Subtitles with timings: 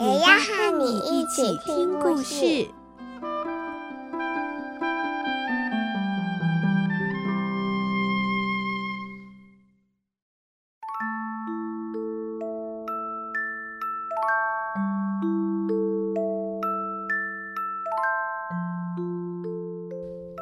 [0.00, 2.66] 也要和你一起听故事。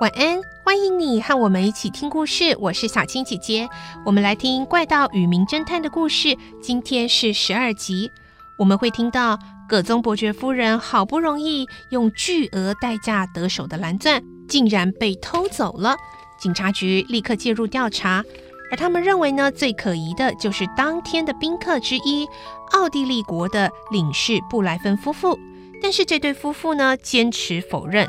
[0.01, 2.57] 晚安，欢迎你和我们一起听故事。
[2.61, 3.69] 我是小青姐姐，
[4.07, 6.39] 我们来听《怪盗与名侦探》的故事。
[6.63, 8.13] 今天是十二集，
[8.59, 15.97] 我们会听到葛宗伯爵夫人好不容易用巨额代价得手的蓝钻，竟然被偷走了。
[16.41, 18.25] 警察局立刻介入调查，
[18.71, 22.27] 而他们认为呢，最可疑的就是当天的宾客之一——
[22.75, 25.39] 奥地利国的领事布莱芬夫妇。
[25.81, 28.09] 但是这对夫妇呢，坚持否认。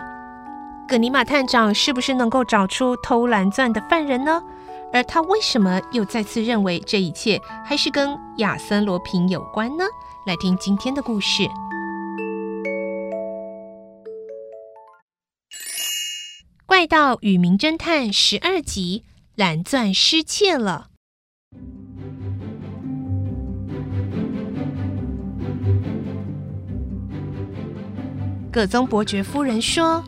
[0.88, 4.42] 葛尼玛探长是不是能够找出偷蓝钻的犯人呢？
[4.92, 9.84] 而他为什么又再次认为这一切还是跟亚森罗平有关呢？
[10.26, 11.44] 来听今天的故事，
[16.66, 19.04] 《怪盗与名侦探》十二集：
[19.36, 20.88] 蓝钻失窃了。
[28.52, 30.04] 葛宗伯爵夫人说。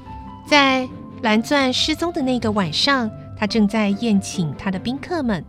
[0.48, 0.90] 在
[1.22, 3.10] 蓝钻失踪的那个晚上，
[3.42, 5.44] 他正在宴请他的宾客们。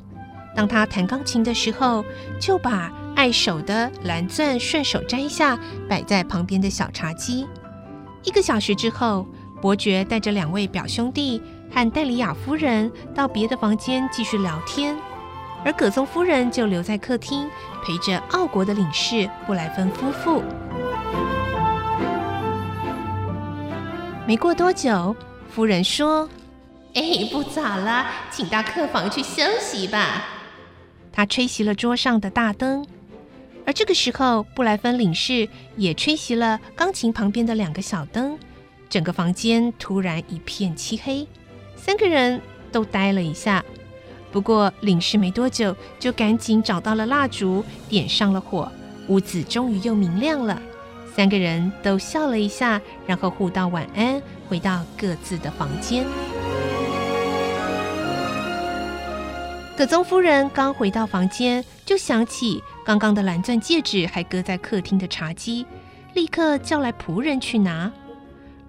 [0.57, 2.03] 当他弹钢琴的时候，
[2.41, 5.59] 就把碍手的蓝钻顺手摘下，
[5.91, 7.47] 摆在旁边的小茶几。
[8.25, 9.27] 一个小时之后，
[9.61, 14.97] 伯爵带着两位表兄弟和戴里亚夫人到别的房间继续聊天，
[15.63, 17.47] 而葛松夫人就留在客厅
[17.85, 20.43] 陪着奥国的领事布莱芬夫妇。
[24.27, 25.15] 没过多久，
[25.51, 26.27] 夫人说
[26.95, 30.25] ：“哎，不早了，请到客房去休息吧。”
[31.13, 32.87] 他吹熄了桌上的大灯，
[33.67, 38.39] 而这个时候，布莱芬领事也吹熄了钢琴旁边的两个小灯，
[38.89, 41.27] 整个房间突然一片漆黑，
[41.77, 43.65] 三个人都呆了一下。
[44.31, 48.73] 不过，领事没多久就赶紧找到了蜡烛，点上了火，
[49.09, 50.61] 屋子终于又明亮了。
[51.15, 56.07] 三个人都笑了一下，然后互道晚安，回到各自的房间。
[59.83, 65.67] 葛宗夫人刚回到房间，就想起刚刚的蓝钻戒指还搁在客厅的茶几，
[66.15, 67.91] 立刻叫来仆人去拿。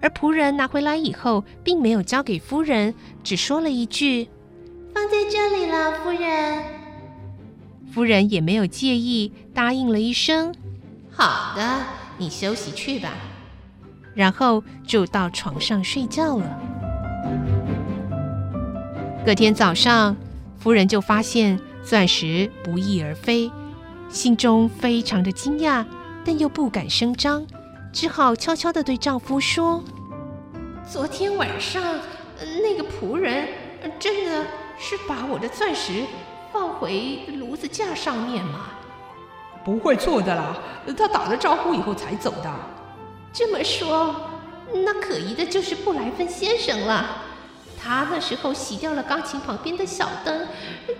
[0.00, 2.92] 而仆人拿回来以后，并没有交给夫人，
[3.22, 4.28] 只说了一句
[4.92, 6.64] ：“放在这里了，夫人。”
[7.94, 10.52] 夫人也没有介意，答应了一声
[11.14, 11.62] ：“好的。”
[12.18, 13.10] 你休息去吧，
[14.16, 16.60] 然后就到床上睡觉了。
[19.24, 20.16] 隔天早上，
[20.64, 23.52] 夫人就发现钻石不翼而飞，
[24.08, 25.84] 心中非常的惊讶，
[26.24, 27.46] 但又不敢声张，
[27.92, 29.84] 只好悄悄地对丈夫说
[30.90, 31.82] ：“昨天晚上
[32.62, 33.46] 那个仆人
[33.98, 34.46] 真的
[34.78, 36.02] 是把我的钻石
[36.50, 38.70] 放回炉子架上面吗？”
[39.62, 40.56] 不会错的啦，
[40.96, 42.50] 他打了招呼以后才走的。
[43.34, 44.16] 这么说，
[44.72, 47.22] 那可疑的就是布莱芬先生了。
[47.84, 50.48] 他那时候洗掉了钢琴旁边的小灯，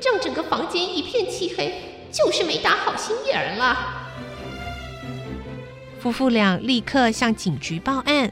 [0.05, 1.73] 让整个房间一片漆黑，
[2.13, 4.05] 就是没打好心眼儿了。
[5.99, 8.31] 夫妇俩立刻向警局报案，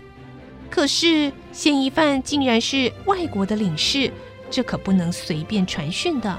[0.69, 4.13] 可是嫌疑犯竟然是外国的领事，
[4.51, 6.39] 这可不能随便传讯的。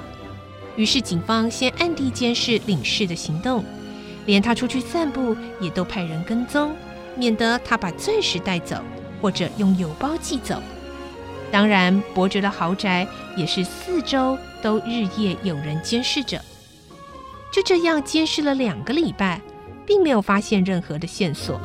[0.76, 3.66] 于是警方先暗地监视领事的行动。
[4.26, 6.74] 连他出去散步也都派人跟踪，
[7.18, 8.78] 免得他把钻石带走，
[9.22, 10.62] 或者用邮包寄走。
[11.54, 13.08] 当然，伯爵的豪宅
[13.38, 16.42] 也是四周都日夜有人监视着。
[17.52, 19.40] 就这样监视了两个礼拜，
[19.86, 21.62] 并没有发现任何的线索。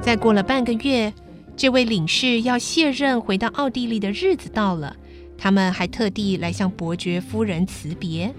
[0.00, 1.12] 再过了半个月，
[1.56, 4.94] 这位领事要卸任回到奥地利的日子到了，
[5.36, 8.32] 他们还特地来向伯爵夫人辞别。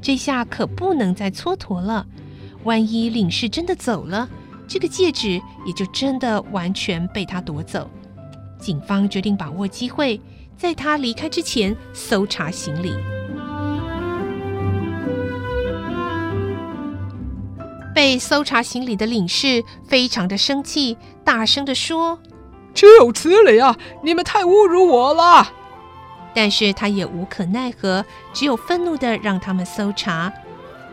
[0.00, 2.06] 这下可不能再蹉跎了，
[2.64, 4.26] 万一领事真的走了，
[4.66, 7.90] 这个戒指也就真的完全被他夺走。
[8.58, 10.20] 警方决定把握机会，
[10.56, 12.94] 在他离开之前搜查行李。
[17.94, 22.18] 被搜查行李的领事非常的生气，大声地说
[22.74, 23.74] ：“岂有此理啊！
[24.02, 25.52] 你们太侮辱我了！”
[26.34, 28.04] 但是他也无可奈何，
[28.34, 30.30] 只有愤怒地让他们搜查。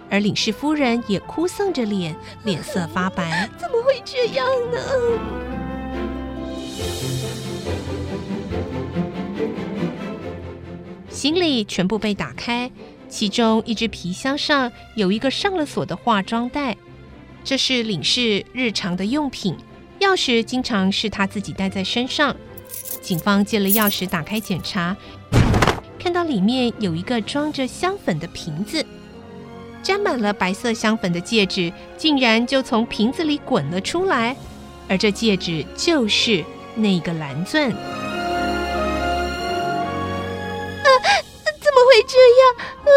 [0.10, 2.16] 而领事夫人也哭丧着脸，
[2.46, 3.50] 脸色发白。
[3.58, 5.43] 怎么会这样呢？
[11.10, 12.70] 行李全部被打开，
[13.08, 16.76] 其中一只皮箱上有一个上了锁的化妆袋，
[17.46, 19.56] 这是领事日常的用品。
[20.00, 22.36] 钥匙经常是他自己带在身上。
[23.02, 24.98] 警方借了钥匙打开检查，
[25.98, 28.86] 看到里面有一个装着香粉的瓶子。
[29.82, 34.36] 沾满了白色香粉的戒指，竟然就从瓶子里滚了出来，
[34.90, 36.44] 而这戒指就是
[36.76, 37.70] 那个蓝钻。
[37.70, 37.76] 啊！
[41.62, 42.54] 怎么会这样？
[42.84, 42.90] 啊！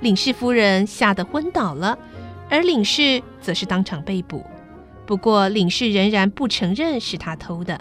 [0.00, 1.98] 领事夫人吓得昏倒了，
[2.50, 4.44] 而领事则是当场被捕。
[5.06, 7.80] 不过，领事仍然不承认是他偷的。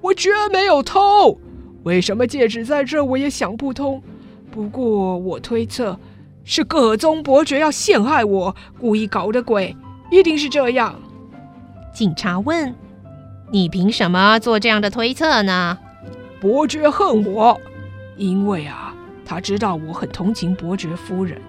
[0.00, 1.38] 我绝没有偷，
[1.84, 3.04] 为什么戒指在这？
[3.04, 4.02] 我也想不通。
[4.50, 5.98] 不过，我推测。
[6.46, 9.74] 是葛宗伯爵要陷害我，故意搞的鬼，
[10.10, 10.94] 一定是这样。
[11.90, 12.74] 警察问
[13.50, 15.78] ：“你凭什么做这样的推测呢？”
[16.40, 17.58] 伯爵恨我，
[18.16, 18.94] 因为啊，
[19.24, 21.40] 他知道我很同情伯爵夫人。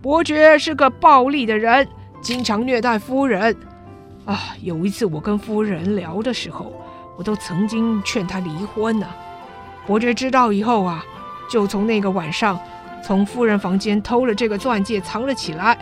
[0.00, 1.86] 伯爵是个暴力的人，
[2.22, 3.54] 经常虐待夫人。
[4.24, 6.72] 啊，有一次我跟夫人聊的时候，
[7.18, 9.06] 我都曾经劝他离婚呢。
[9.86, 11.04] 伯爵知道以后啊，
[11.50, 12.58] 就从那个晚上。
[13.02, 15.76] 从夫人房间偷了这个钻戒，藏了起来，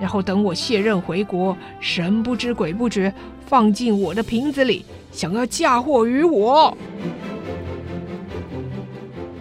[0.00, 3.12] 然后等我卸任回国，神不知鬼不觉
[3.46, 6.76] 放进我的瓶子里，想要嫁祸于我。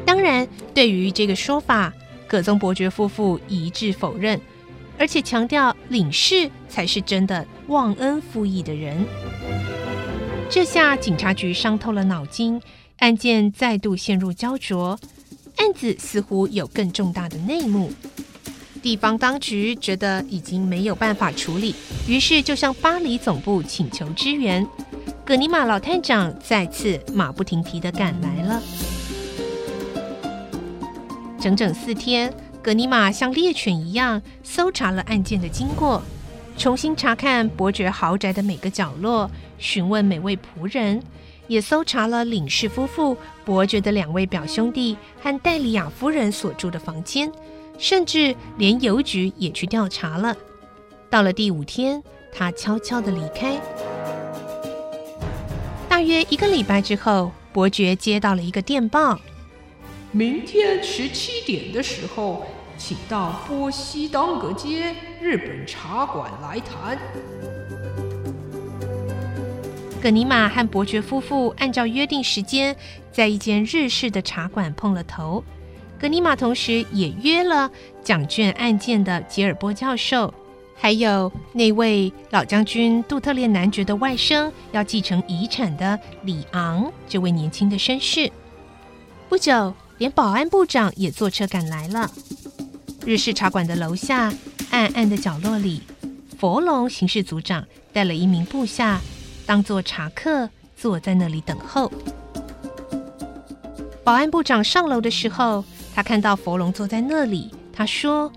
[0.06, 1.92] 当然，对于这个说法，
[2.28, 4.40] 葛宗伯爵夫妇一致否认，
[4.98, 9.06] 而且强调领事才是真的忘恩负义的人。
[10.50, 12.62] 这下警察局伤透了脑筋，
[13.00, 14.98] 案件再度陷入焦灼。
[15.58, 17.90] 案子似乎有更重大的内幕，
[18.86, 21.74] 地方当局觉得已经没有办法处理，
[22.08, 24.64] 于是就向巴黎总部请求支援。
[25.26, 28.62] 葛尼玛老探长再次马不停蹄地赶来了。
[31.40, 36.00] 整整四天，葛尼玛像猎犬一样搜查了案件的经过，
[36.56, 41.02] 重新查看伯爵豪宅的每个角落，询问每位仆人。
[41.48, 47.32] 也搜查了领事夫妇、伯爵的两位表兄弟和戴利亚夫人所住的房间，
[47.78, 50.36] 甚至连邮局也去调查了。
[51.10, 53.60] 到了第五天，他悄悄的离开。
[55.88, 59.20] 大约一个礼拜之后，伯爵接到了一个电报：
[60.12, 62.46] 明天十七点的时候，
[62.78, 66.98] 请到波西当格街日本茶馆来谈。
[70.02, 72.76] 葛尼玛和伯爵夫妇按照约定时间，
[73.12, 75.44] 在一间日式的茶馆碰了头。
[76.00, 77.70] 格尼玛同时也约了
[78.04, 80.34] 奖卷案件的吉尔波教授，
[80.76, 88.32] 还有那位老将军杜特列男爵的外甥，要继承遗产的里昂这位年轻的绅士。
[89.30, 92.12] 不久，连保安部长也坐车赶来了。
[93.06, 94.34] 日式茶馆的楼下，
[94.72, 95.82] 暗暗的角落里，
[96.38, 99.00] 佛龙刑事组长带了一名部下。
[99.48, 101.92] 当做茶客坐在那里等候。
[104.04, 105.64] 保安部长上楼的时候，
[105.96, 107.50] 他看到佛龙坐在那里。
[107.72, 108.32] 他说：“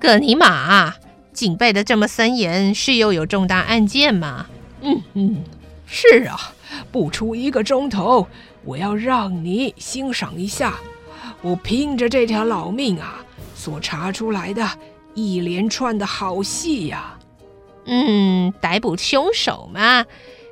[0.00, 0.94] 葛尼玛，
[1.32, 4.46] 警备的这么森严，是又有重大案件吗
[4.80, 5.44] ？”“嗯嗯，
[5.86, 6.54] 是啊，
[6.90, 8.26] 不出一个钟头，
[8.64, 10.78] 我要让你欣赏一下，
[11.42, 14.66] 我拼着这条老命啊，所查出来的
[15.14, 17.18] 一连串的好戏呀。”
[17.84, 20.04] 嗯，逮捕凶手嘛，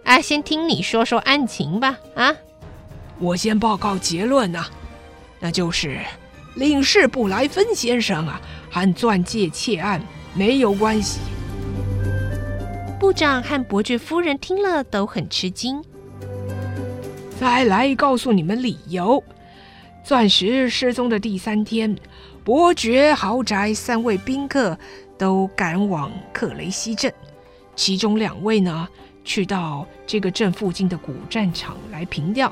[0.05, 1.99] 啊，先听你说说案情吧。
[2.15, 2.35] 啊，
[3.19, 4.71] 我先报告结论呐、啊，
[5.41, 6.01] 那就是
[6.57, 10.03] 领事布莱芬先生啊，和钻戒窃案
[10.35, 11.21] 没有关系。
[12.99, 15.83] 部长和伯爵夫人听了都很吃惊。
[17.39, 19.23] 再来告诉你们理由：
[20.03, 21.95] 钻石失踪的第三天，
[22.43, 24.79] 伯爵豪宅三位宾客
[25.19, 27.13] 都赶往克雷西镇。
[27.75, 28.89] 其中两位呢，
[29.23, 32.51] 去到这个镇附近的古战场来凭吊，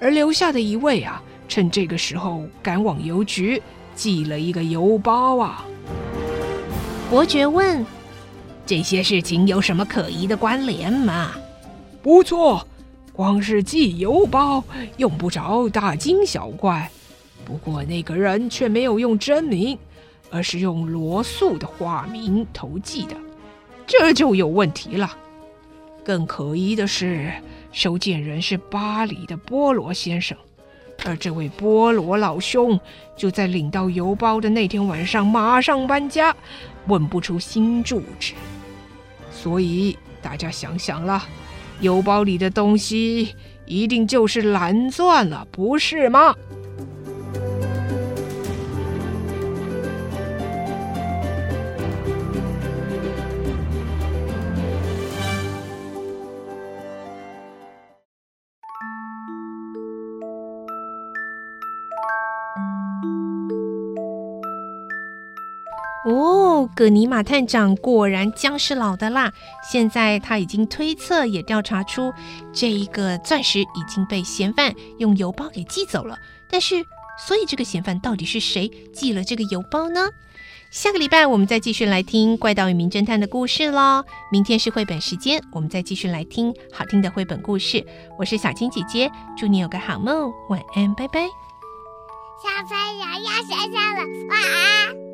[0.00, 3.62] 而留下的一位啊，趁这个时候赶往邮局
[3.94, 5.64] 寄了一个邮包啊。
[7.10, 7.84] 伯爵问
[8.66, 11.32] ：“这些事情有什么可疑的关联吗？”
[12.02, 12.66] 不错，
[13.12, 14.62] 光是寄邮包
[14.96, 16.90] 用不着大惊小怪。
[17.44, 19.78] 不过那个人却没有用真名，
[20.30, 23.14] 而是用罗素的化名投寄的。
[23.86, 25.16] 这就有问题了。
[26.02, 27.32] 更可疑的是，
[27.70, 30.36] 收件人是巴黎的波罗先生，
[31.04, 32.80] 而这位菠萝老兄
[33.16, 36.34] 就在领到邮包的那天晚上马上搬家，
[36.86, 38.32] 问不出新住址。
[39.30, 41.22] 所以大家想想了，
[41.80, 43.34] 邮包里的东西
[43.66, 46.34] 一定就是蓝钻了，不是吗？
[66.04, 69.32] 哦，葛尼玛探长果然姜是老的辣。
[69.70, 72.12] 现在他已经推测，也调查出
[72.52, 76.18] 这一个钻石已经被嫌犯用邮包给寄走了。
[76.50, 76.84] 但是，
[77.26, 80.10] 所以这个嫌犯到底是谁寄了这个邮包呢？
[80.70, 84.04] 下个礼拜我们再继续来听怪盗与名侦探的故事喽。
[84.30, 87.82] 明天是绘本时间，我们再继续来听好听的绘本故事。
[88.18, 91.28] 我是小青姐姐，祝你有个好梦，晚安，拜拜。
[92.42, 95.13] 小朋友要睡觉了，晚安。